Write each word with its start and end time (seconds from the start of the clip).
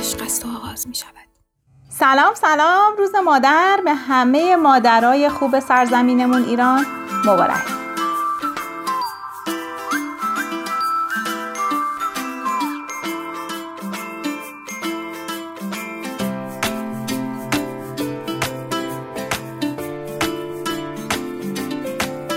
عشق 0.00 0.22
است 0.22 0.46
و 0.46 0.48
آغاز 0.48 0.88
می 0.88 0.94
شود 0.94 1.10
سلام 1.88 2.34
سلام. 2.34 2.96
روز 2.98 3.14
مادر 3.24 3.80
به 3.84 3.94
همه 3.94 4.56
مادرای 4.56 5.28
خوب 5.28 5.60
سرزمینمون 5.60 6.44
ایران 6.44 6.86
مبارک. 7.26 7.62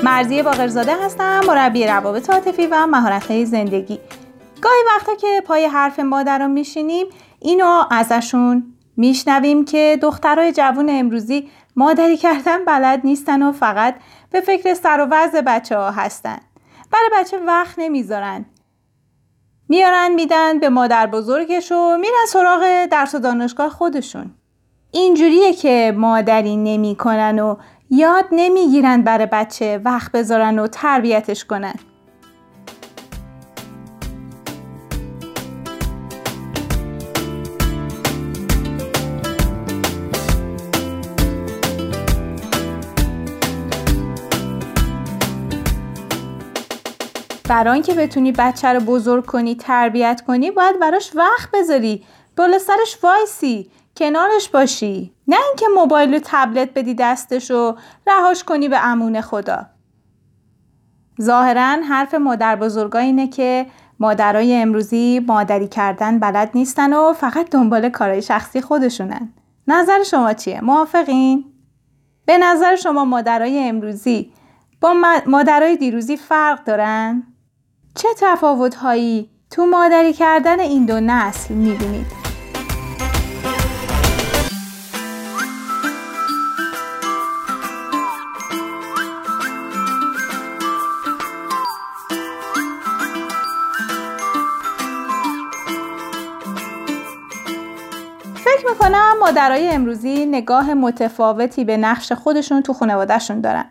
مرزی 0.03 0.41
باقرزاده 0.41 1.05
هستم 1.05 1.41
مربی 1.47 1.87
روابط 1.87 2.29
عاطفی 2.29 2.67
و 2.67 2.87
مهارت 2.87 3.43
زندگی. 3.43 3.99
گاهی 4.63 4.83
وقتا 4.95 5.15
که 5.15 5.43
پای 5.45 5.65
حرف 5.65 5.99
مادر 5.99 6.39
رو 6.39 6.47
میشینیم 6.47 7.05
اینو 7.39 7.83
ازشون 7.91 8.73
میشنویم 8.97 9.65
که 9.65 9.99
دخترای 10.01 10.51
جوون 10.51 10.89
امروزی 10.89 11.49
مادری 11.75 12.17
کردن 12.17 12.65
بلد 12.65 13.01
نیستن 13.03 13.43
و 13.43 13.51
فقط 13.51 13.95
به 14.31 14.41
فکر 14.41 14.73
سر 14.73 15.01
و 15.01 15.07
وضع 15.11 15.41
بچه 15.41 15.77
ها 15.77 15.91
هستن. 15.91 16.37
برای 16.91 17.09
بچه 17.23 17.37
وقت 17.37 17.75
نمی‌ذارن. 17.77 18.45
میارن 19.69 20.11
میدن 20.11 20.59
به 20.59 20.69
مادر 20.69 21.07
بزرگش 21.07 21.71
و 21.71 21.97
میرن 21.97 22.25
سراغ 22.27 22.85
درس 22.91 23.15
و 23.15 23.19
دانشگاه 23.19 23.69
خودشون. 23.69 24.31
اینجوریه 24.91 25.53
که 25.53 25.93
مادری 25.97 26.57
نمی‌کنن 26.57 27.39
و 27.39 27.55
یاد 27.89 28.25
نمی‌گیرن 28.31 29.01
برای 29.01 29.25
بچه 29.25 29.81
وقت 29.85 30.11
بذارن 30.11 30.59
و 30.59 30.67
تربیتش 30.67 31.45
کنن. 31.45 31.75
برای 47.53 47.73
اینکه 47.73 47.93
بتونی 47.93 48.31
بچه 48.31 48.67
رو 48.67 48.79
بزرگ 48.79 49.25
کنی 49.25 49.55
تربیت 49.55 50.21
کنی 50.27 50.51
باید 50.51 50.79
براش 50.79 51.15
وقت 51.15 51.49
بذاری 51.53 52.03
بالا 52.37 52.59
سرش 52.59 52.97
وایسی 53.03 53.71
کنارش 53.97 54.49
باشی 54.49 55.13
نه 55.27 55.35
اینکه 55.47 55.65
موبایل 55.75 56.13
و 56.13 56.19
تبلت 56.23 56.69
بدی 56.73 56.95
دستش 56.95 57.51
و 57.51 57.75
رهاش 58.07 58.43
کنی 58.43 58.69
به 58.69 58.87
امون 58.87 59.21
خدا 59.21 59.65
ظاهرا 61.21 61.61
حرف 61.61 62.13
مادر 62.13 62.55
بزرگا 62.55 62.99
اینه 62.99 63.27
که 63.27 63.65
مادرای 63.99 64.55
امروزی 64.55 65.25
مادری 65.27 65.67
کردن 65.67 66.19
بلد 66.19 66.51
نیستن 66.55 66.93
و 66.93 67.13
فقط 67.13 67.49
دنبال 67.49 67.89
کارهای 67.89 68.21
شخصی 68.21 68.61
خودشونن 68.61 69.33
نظر 69.67 70.03
شما 70.03 70.33
چیه؟ 70.33 70.61
موافقین؟ 70.61 71.45
به 72.25 72.37
نظر 72.37 72.75
شما 72.75 73.05
مادرای 73.05 73.59
امروزی 73.59 74.33
با 74.81 74.93
مادرای 75.27 75.77
دیروزی 75.77 76.17
فرق 76.17 76.63
دارن؟ 76.63 77.32
چه 77.95 78.07
تفاوت 78.17 78.75
هایی 78.75 79.29
تو 79.51 79.65
مادری 79.65 80.13
کردن 80.13 80.59
این 80.59 80.85
دو 80.85 80.99
نسل 80.99 81.53
می‌بینید؟ 81.53 82.05
فکر 98.35 98.69
می‌کنم 98.69 99.13
مادرای 99.19 99.69
امروزی 99.69 100.25
نگاه 100.25 100.73
متفاوتی 100.73 101.65
به 101.65 101.77
نقش 101.77 102.11
خودشون 102.11 102.61
تو 102.61 102.73
خانوادهشون 102.73 103.41
دارن. 103.41 103.65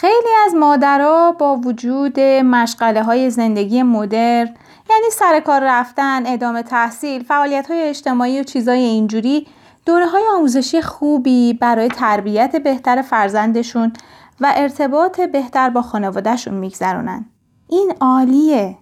خیلی 0.00 0.30
از 0.46 0.54
مادرها 0.54 1.32
با 1.32 1.56
وجود 1.56 2.20
مشغله 2.20 3.02
های 3.02 3.30
زندگی 3.30 3.82
مدرن 3.82 4.54
یعنی 4.90 5.10
سر 5.12 5.40
کار 5.40 5.60
رفتن، 5.64 6.26
ادامه 6.26 6.62
تحصیل، 6.62 7.24
فعالیت 7.24 7.70
های 7.70 7.82
اجتماعی 7.82 8.40
و 8.40 8.42
چیزای 8.42 8.78
اینجوری 8.78 9.46
دوره 9.86 10.06
های 10.06 10.22
آموزشی 10.36 10.82
خوبی 10.82 11.52
برای 11.52 11.88
تربیت 11.88 12.56
بهتر 12.56 13.02
فرزندشون 13.02 13.92
و 14.40 14.52
ارتباط 14.56 15.20
بهتر 15.20 15.70
با 15.70 15.82
خانوادهشون 15.82 16.54
میگذرونن. 16.54 17.26
این 17.68 17.92
عالیه. 18.00 18.76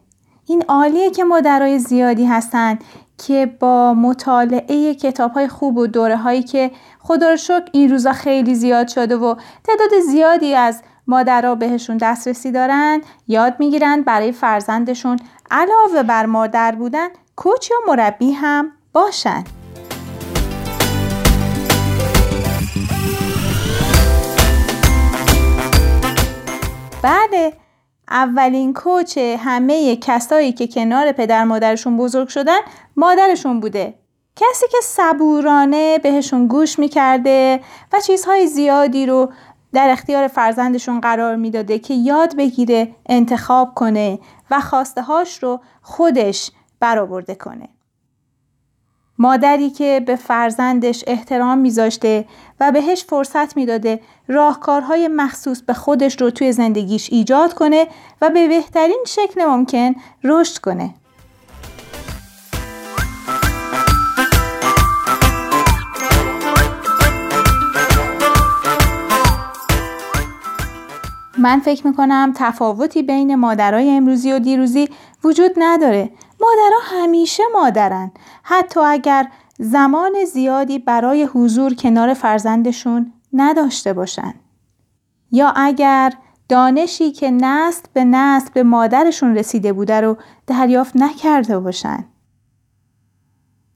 این 0.46 0.64
عالیه 0.68 1.10
که 1.10 1.24
مادرای 1.24 1.78
زیادی 1.78 2.24
هستن 2.24 2.78
که 3.18 3.56
با 3.60 3.94
مطالعه 3.94 4.94
کتاب 4.94 5.32
های 5.32 5.48
خوب 5.48 5.76
و 5.76 5.86
دوره 5.86 6.16
هایی 6.16 6.42
که 6.42 6.70
خدا 6.98 7.30
رو 7.30 7.60
این 7.72 7.90
روزا 7.90 8.12
خیلی 8.12 8.54
زیاد 8.54 8.88
شده 8.88 9.16
و 9.16 9.34
تعداد 9.64 10.00
زیادی 10.10 10.54
از 10.54 10.82
مادرها 11.06 11.54
بهشون 11.54 11.96
دسترسی 11.96 12.52
دارن 12.52 13.00
یاد 13.28 13.54
می‌گیرن 13.58 14.02
برای 14.02 14.32
فرزندشون. 14.32 15.18
علاوه 15.50 16.02
بر 16.02 16.26
مادر 16.26 16.74
بودن 16.74 17.08
کوچ 17.36 17.70
یا 17.70 17.76
مربی 17.86 18.32
هم 18.32 18.72
باشن. 18.92 19.44
بله 27.02 27.52
اولین 28.10 28.72
کوچ 28.72 29.18
همه 29.18 29.96
کسایی 29.96 30.52
که 30.52 30.66
کنار 30.66 31.12
پدر 31.12 31.44
مادرشون 31.44 31.96
بزرگ 31.96 32.28
شدن 32.28 32.58
مادرشون 32.96 33.60
بوده. 33.60 33.94
کسی 34.36 34.66
که 34.70 34.78
صبورانه 34.82 35.98
بهشون 35.98 36.46
گوش 36.46 36.78
می‌کرده 36.78 37.60
و 37.92 38.00
چیزهای 38.00 38.46
زیادی 38.46 39.06
رو 39.06 39.32
در 39.76 39.90
اختیار 39.90 40.28
فرزندشون 40.28 41.00
قرار 41.00 41.36
می‌داده 41.36 41.78
که 41.78 41.94
یاد 41.94 42.36
بگیره 42.36 42.94
انتخاب 43.06 43.74
کنه 43.74 44.18
و 44.50 44.60
خواسته 44.60 45.02
هاش 45.02 45.42
رو 45.42 45.60
خودش 45.82 46.50
برآورده 46.80 47.34
کنه. 47.34 47.68
مادری 49.18 49.70
که 49.70 50.02
به 50.06 50.16
فرزندش 50.16 51.04
احترام 51.06 51.58
میذاشته 51.58 52.24
و 52.60 52.72
بهش 52.72 53.04
فرصت 53.04 53.56
می‌داده 53.56 54.00
راهکارهای 54.28 55.08
مخصوص 55.08 55.62
به 55.62 55.74
خودش 55.74 56.20
رو 56.20 56.30
توی 56.30 56.52
زندگیش 56.52 57.12
ایجاد 57.12 57.54
کنه 57.54 57.86
و 58.22 58.30
به 58.30 58.48
بهترین 58.48 59.04
شکل 59.06 59.44
ممکن 59.44 59.94
رشد 60.24 60.58
کنه. 60.58 60.94
من 71.38 71.60
فکر 71.60 71.86
می‌کنم 71.86 72.32
تفاوتی 72.34 73.02
بین 73.02 73.34
مادرای 73.34 73.90
امروزی 73.90 74.32
و 74.32 74.38
دیروزی 74.38 74.88
وجود 75.24 75.50
نداره. 75.56 76.10
مادرها 76.40 77.02
همیشه 77.02 77.42
مادرن. 77.54 78.10
حتی 78.42 78.80
اگر 78.80 79.28
زمان 79.58 80.24
زیادی 80.32 80.78
برای 80.78 81.24
حضور 81.24 81.74
کنار 81.74 82.14
فرزندشون 82.14 83.12
نداشته 83.32 83.92
باشن. 83.92 84.34
یا 85.32 85.52
اگر 85.56 86.12
دانشی 86.48 87.12
که 87.12 87.30
نسل 87.30 87.82
به 87.92 88.04
نسل 88.04 88.48
به 88.54 88.62
مادرشون 88.62 89.36
رسیده 89.36 89.72
بوده 89.72 90.00
رو 90.00 90.16
دریافت 90.46 90.96
نکرده 90.96 91.58
باشن. 91.58 92.04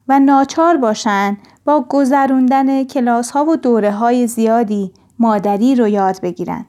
و 0.08 0.20
ناچار 0.20 0.76
باشن 0.76 1.36
با 1.64 1.86
گذروندن 1.88 2.84
کلاس 2.84 3.30
ها 3.30 3.44
و 3.44 3.56
دوره 3.56 3.90
های 3.90 4.26
زیادی 4.26 4.92
مادری 5.18 5.74
رو 5.74 5.88
یاد 5.88 6.20
بگیرن. 6.20 6.66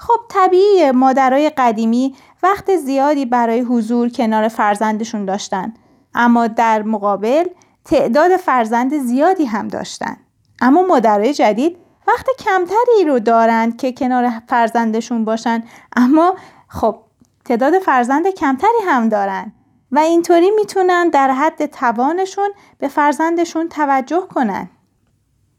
خب 0.00 0.20
طبیعیه 0.28 0.92
مادرای 0.92 1.50
قدیمی 1.50 2.14
وقت 2.42 2.76
زیادی 2.76 3.26
برای 3.26 3.60
حضور 3.60 4.08
کنار 4.08 4.48
فرزندشون 4.48 5.24
داشتن. 5.24 5.74
اما 6.14 6.46
در 6.46 6.82
مقابل 6.82 7.44
تعداد 7.84 8.36
فرزند 8.36 8.98
زیادی 8.98 9.44
هم 9.44 9.68
داشتن. 9.68 10.16
اما 10.60 10.82
مادرای 10.82 11.34
جدید 11.34 11.76
وقت 12.08 12.26
کمتری 12.38 13.04
رو 13.06 13.18
دارند 13.18 13.76
که 13.76 13.92
کنار 13.92 14.32
فرزندشون 14.48 15.24
باشن. 15.24 15.64
اما 15.96 16.34
خب 16.68 16.98
تعداد 17.44 17.78
فرزند 17.78 18.28
کمتری 18.28 18.80
هم 18.86 19.08
دارن. 19.08 19.52
و 19.92 19.98
اینطوری 19.98 20.50
می‌تونن 20.50 21.08
در 21.08 21.30
حد 21.30 21.66
توانشون 21.66 22.50
به 22.78 22.88
فرزندشون 22.88 23.68
توجه 23.68 24.20
کنن. 24.34 24.70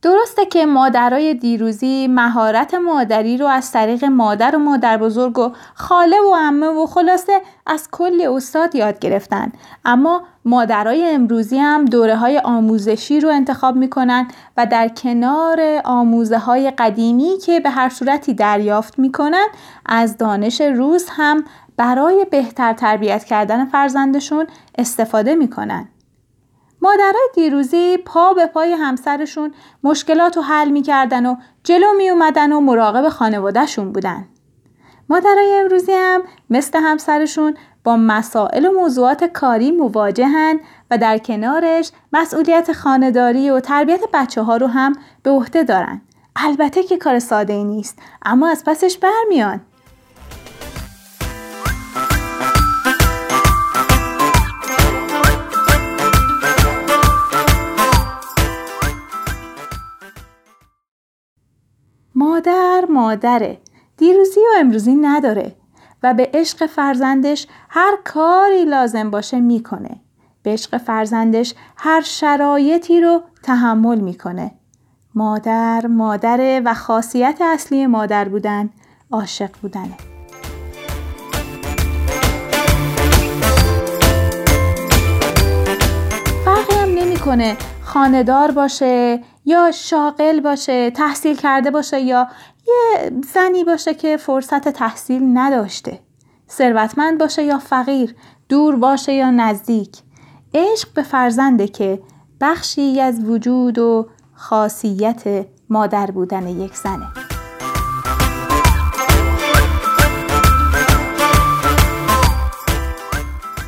درسته 0.02 0.46
که 0.46 0.66
مادرای 0.66 1.34
دیروزی 1.34 2.08
مهارت 2.08 2.74
مادری 2.74 3.38
رو 3.38 3.48
از 3.48 3.72
طریق 3.72 4.06
مادر 4.06 4.56
و 4.56 4.60
مادر 4.60 4.98
بزرگ 4.98 5.40
و 5.40 5.52
خاله 5.76 6.18
و 6.32 6.36
عمه 6.36 6.68
و 6.68 6.86
خلاصه 6.86 7.42
از 7.66 7.88
کل 7.92 8.28
استاد 8.36 8.76
یاد 8.76 9.00
گرفتن. 9.00 9.52
اما 9.86 10.24
مادرای 10.46 11.10
امروزی 11.10 11.58
هم 11.58 11.86
دوره 11.86 12.16
های 12.16 12.40
آموزشی 12.40 13.20
رو 13.20 13.30
انتخاب 13.30 13.76
می‌کنن 13.76 14.28
و 14.58 14.66
در 14.66 14.88
کنار 14.88 15.82
آموزه 15.86 16.38
های 16.38 16.72
قدیمی 16.72 17.38
که 17.46 17.60
به 17.60 17.70
هر 17.70 17.90
صورتی 17.90 18.34
دریافت 18.34 19.00
می‌کنن 19.00 19.48
از 19.86 20.18
دانش 20.18 20.62
روز 20.62 21.06
هم 21.10 21.44
برای 21.78 22.26
بهتر 22.32 22.74
تربیت 22.74 23.24
کردن 23.24 23.66
فرزندشون 23.66 24.48
استفاده 24.78 25.36
می‌کنن. 25.36 25.88
مادرای 26.82 27.30
دیروزی 27.34 27.98
پا 27.98 28.34
به 28.34 28.46
پای 28.46 28.72
همسرشون 28.72 29.54
مشکلات 29.84 30.38
رو 30.38 30.44
حل 30.44 30.70
می‌کردن 30.70 31.26
و 31.26 31.36
جلو 31.64 31.88
می 31.98 32.10
اومدن 32.10 32.54
و 32.54 32.60
مراقب 32.60 33.10
خانوادهشون 33.10 33.92
بودن. 33.92 34.28
مادرای 35.10 35.60
امروزی 35.60 35.92
هم 35.92 36.22
مثل 36.50 36.80
همسرشون 36.80 37.58
با 37.84 37.98
مسائل 37.98 38.66
و 38.66 38.72
موضوعات 38.72 39.24
کاری 39.24 39.72
مواجهن 39.72 40.60
و 40.92 40.98
در 40.98 41.18
کنارش 41.18 41.92
مسئولیت 42.14 42.72
خانهداری 42.72 43.50
و 43.50 43.60
تربیت 43.60 44.02
بچه 44.14 44.42
ها 44.42 44.58
رو 44.58 44.68
هم 44.68 44.96
به 45.24 45.32
عهده 45.32 45.64
دارن. 45.64 46.02
البته 46.36 46.84
که 46.84 46.98
کار 46.98 47.20
ساده 47.20 47.64
نیست 47.64 48.00
اما 48.26 48.50
از 48.50 48.64
پسش 48.66 48.98
برمیان. 48.98 49.62
مادر 62.22 62.86
مادره 62.90 63.58
دیروزی 63.98 64.40
و 64.40 64.60
امروزی 64.60 64.96
نداره 64.96 65.56
و 66.04 66.14
به 66.14 66.30
عشق 66.34 66.66
فرزندش 66.66 67.48
هر 67.70 67.98
کاری 68.04 68.66
لازم 68.66 69.10
باشه 69.10 69.40
می‌کنه. 69.40 70.02
به 70.44 70.52
عشق 70.52 70.78
فرزندش 70.78 71.54
هر 71.78 72.02
شرایطی 72.02 73.02
رو 73.02 73.22
تحمل 73.44 74.00
می‌کنه. 74.00 74.52
مادر 75.16 75.88
مادره 75.88 76.62
و 76.66 76.74
خاصیت 76.74 77.38
اصلی 77.42 77.88
مادر 77.88 78.30
بودن 78.30 78.70
عاشق 79.12 79.50
بودنه. 79.62 79.98
فرقی 86.46 86.74
هم 86.74 86.90
نمی‌کنه 86.90 87.58
خاندار 87.94 88.52
باشه 88.52 89.24
یا 89.46 89.72
شاغل 89.72 90.40
باشه 90.40 90.92
تحصیل 90.92 91.36
کرده 91.36 91.72
باشه 91.72 92.00
یا 92.00 92.28
یه 92.68 93.12
زنی 93.34 93.64
باشه 93.64 93.94
که 93.94 94.18
فرصت 94.18 94.70
تحصیل 94.70 95.22
نداشته. 95.34 96.00
ثروتمند 96.50 97.20
باشه 97.20 97.44
یا 97.44 97.58
فقیر 97.58 98.16
دور 98.50 98.76
باشه 98.76 99.14
یا 99.14 99.32
نزدیک. 99.32 99.98
عشق 100.54 100.94
به 100.94 101.04
فرزنده 101.04 101.68
که 101.68 102.02
بخشی 102.42 103.02
از 103.02 103.26
وجود 103.26 103.80
و 103.80 104.10
خاصیت 104.34 105.46
مادر 105.70 106.12
بودن 106.12 106.48
یک 106.48 106.76
زنه. 106.76 107.08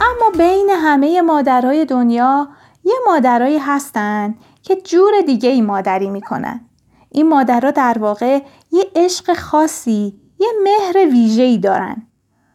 اما 0.01 0.31
بین 0.37 0.69
همه 0.69 1.21
مادرهای 1.21 1.85
دنیا 1.85 2.47
یه 2.83 2.93
مادرایی 3.05 3.57
هستن 3.57 4.35
که 4.61 4.75
جور 4.75 5.11
دیگه 5.25 5.49
ای 5.49 5.61
مادری 5.61 6.09
می‌کنن. 6.09 6.61
این 7.09 7.29
مادرها 7.29 7.71
در 7.71 7.97
واقع 7.99 8.39
یه 8.71 8.91
عشق 8.95 9.33
خاصی 9.33 10.19
یه 10.39 10.47
مهر 10.63 11.07
ویژه‌ای 11.11 11.57
دارن. 11.57 12.07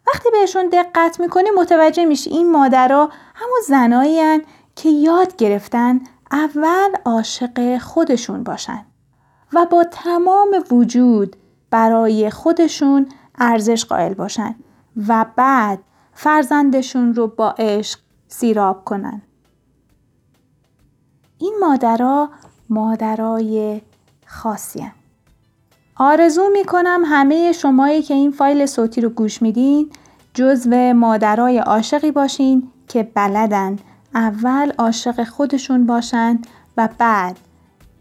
وقتی 0.06 0.28
بهشون 0.30 0.68
دقت 0.68 1.20
می‌کنی 1.20 1.50
متوجه 1.56 2.04
میشی 2.04 2.30
این 2.30 2.52
مادرها 2.52 3.10
همون 3.34 3.60
زنایی 3.68 4.40
که 4.76 4.88
یاد 4.88 5.36
گرفتن 5.36 6.00
اول 6.32 6.90
عاشق 7.04 7.78
خودشون 7.78 8.42
باشن 8.42 8.86
و 9.52 9.66
با 9.66 9.84
تمام 9.84 10.64
وجود 10.70 11.36
برای 11.70 12.30
خودشون 12.30 13.08
ارزش 13.38 13.84
قائل 13.84 14.14
باشن 14.14 14.54
و 15.08 15.26
بعد 15.36 15.78
فرزندشون 16.12 17.14
رو 17.14 17.26
با 17.26 17.54
عشق 17.58 17.98
سیراب 18.28 18.84
کنن. 18.84 19.22
این 21.38 21.54
مادرها 21.60 22.30
مادرای 22.70 23.80
خاصی 24.26 24.80
هم. 24.80 24.92
آرزو 25.96 26.48
می‌کنم 26.52 27.02
همه 27.04 27.52
شمایی 27.52 28.02
که 28.02 28.14
این 28.14 28.30
فایل 28.30 28.66
صوتی 28.66 29.00
رو 29.00 29.08
گوش 29.08 29.42
میدین 29.42 29.90
جزو 30.34 30.92
مادرای 30.92 31.58
عاشقی 31.58 32.10
باشین 32.10 32.70
که 32.88 33.02
بلدن 33.14 33.76
اول 34.14 34.72
عاشق 34.78 35.24
خودشون 35.24 35.86
باشن 35.86 36.38
و 36.76 36.88
بعد 36.98 37.36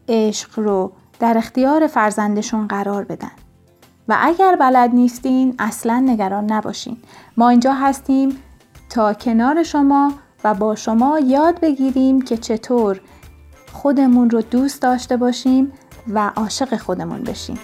عشق 0.09 0.59
رو 0.59 0.91
در 1.19 1.37
اختیار 1.37 1.87
فرزندشون 1.87 2.67
قرار 2.67 3.03
بدن 3.03 3.31
و 4.07 4.17
اگر 4.19 4.55
بلد 4.55 4.95
نیستین 4.95 5.55
اصلا 5.59 5.99
نگران 5.99 6.51
نباشین 6.51 6.97
ما 7.37 7.49
اینجا 7.49 7.73
هستیم 7.73 8.37
تا 8.89 9.13
کنار 9.13 9.63
شما 9.63 10.13
و 10.43 10.53
با 10.53 10.75
شما 10.75 11.19
یاد 11.19 11.59
بگیریم 11.59 12.21
که 12.21 12.37
چطور 12.37 13.01
خودمون 13.73 14.29
رو 14.29 14.41
دوست 14.41 14.81
داشته 14.81 15.17
باشیم 15.17 15.71
و 16.07 16.31
عاشق 16.35 16.77
خودمون 16.77 17.23
بشیم. 17.23 17.59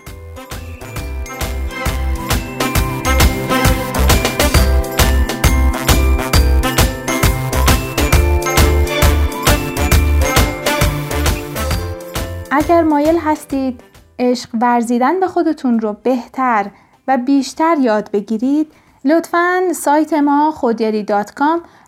اگر 12.51 12.83
مایل 12.83 13.17
هستید 13.17 13.81
عشق 14.19 14.49
ورزیدن 14.61 15.19
به 15.19 15.27
خودتون 15.27 15.79
رو 15.79 15.93
بهتر 16.03 16.71
و 17.07 17.17
بیشتر 17.17 17.75
یاد 17.81 18.11
بگیرید 18.11 18.71
لطفا 19.05 19.61
سایت 19.75 20.13
ما 20.13 20.51
خودیاری 20.51 21.03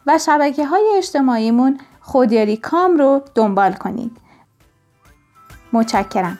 و 0.07 0.17
شبکه 0.17 0.65
های 0.65 0.93
اجتماعیمون 0.97 1.77
خودیاری 2.07 2.57
کام 2.57 2.97
رو 2.97 3.21
دنبال 3.35 3.73
کنید. 3.73 4.17
متشکرم. 5.73 6.37